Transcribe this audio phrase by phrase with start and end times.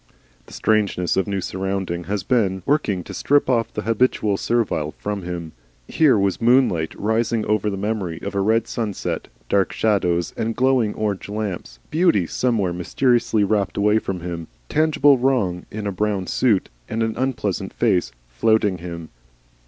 [0.47, 5.21] The strangeness of new surroundings has been working to strip off the habitual servile from
[5.21, 5.51] him.
[5.87, 10.95] Here was moonlight rising over the memory of a red sunset, dark shadows and glowing
[10.95, 16.69] orange lamps, beauty somewhere mysteriously rapt away from him, tangible wrong in a brown suit
[16.89, 19.09] and an unpleasant face, flouting him.